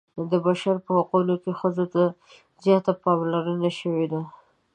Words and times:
د 0.31 0.33
بشر 0.45 0.75
په 0.85 0.91
حقونو 0.99 1.35
کې 1.43 1.51
ښځو 1.59 1.85
ته 1.93 2.03
زیاته 2.63 2.93
پاملرنه 3.03 3.69
شوې 3.79 4.05
ده. 4.11 4.21